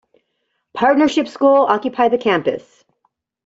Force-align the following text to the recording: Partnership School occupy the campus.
Partnership 0.73 1.27
School 1.27 1.57
occupy 1.57 2.07
the 2.07 2.17
campus. 2.17 2.83